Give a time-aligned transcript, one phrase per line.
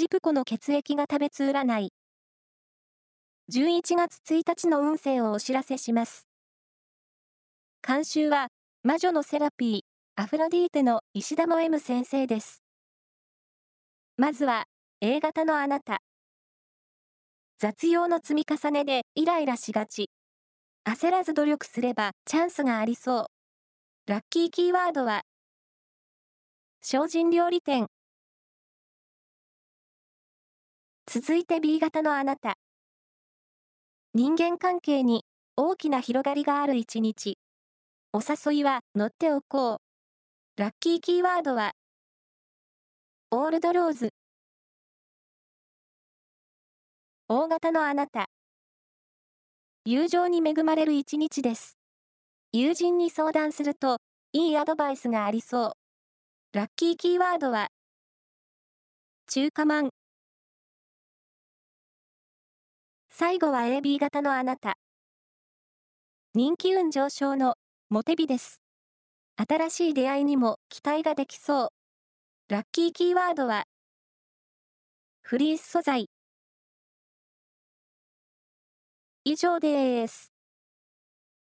[0.00, 1.92] ジプコの血液が食べつ占い。
[3.52, 6.26] 11月1日の運勢をお知らせします。
[7.86, 8.48] 監修は、
[8.82, 9.80] 魔女のセラピー、
[10.16, 12.62] アフロディーテの石田も M 先生です。
[14.16, 14.64] まずは、
[15.02, 16.00] A 型のあなた。
[17.58, 20.08] 雑用の積み重ねでイライラしがち。
[20.86, 23.26] 焦らず努力すればチャンスがありそう。
[24.06, 25.24] ラッキーキーワードは、
[26.80, 27.88] 精進料理店。
[31.12, 32.54] 続いて B 型のあなた。
[34.14, 35.24] 人間関係に
[35.56, 37.36] 大きな広がりがある一日。
[38.12, 39.78] お誘いは乗っておこう。
[40.56, 41.72] ラッキーキーワードは、
[43.32, 44.10] オールドローズ。
[47.26, 48.26] 大型のあなた。
[49.84, 51.76] 友情に恵まれる一日です。
[52.52, 53.96] 友人に相談すると、
[54.32, 55.72] いいアドバイスがありそう。
[56.56, 57.66] ラッキーキーワードは、
[59.26, 59.90] 中華まん。
[63.20, 64.78] 最後は AB 型のあなた。
[66.32, 67.56] 人気運上昇の
[67.90, 68.62] モテ美です。
[69.36, 71.68] 新しい出会いにも期待ができそう。
[72.48, 73.64] ラッキーキーワードは、
[75.20, 76.08] フリース素材。
[79.24, 80.32] 以上です。